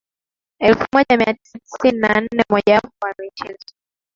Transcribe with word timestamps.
Elfu 0.59 0.85
moja 0.93 1.17
mia 1.17 1.33
tisa 1.33 1.59
tisini 1.59 1.99
na 1.99 2.07
nane 2.07 2.29
Mmojawapo 2.49 2.89
wa 3.05 3.15
michezo 3.19 3.65